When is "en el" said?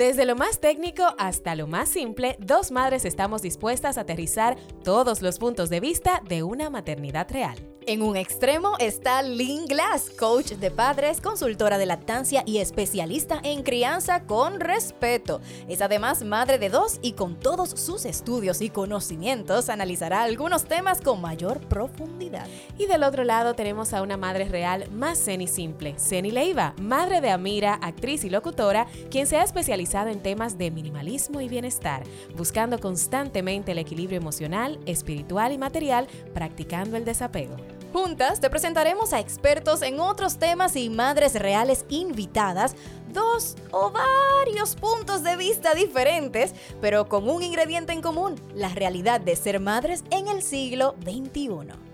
50.10-50.42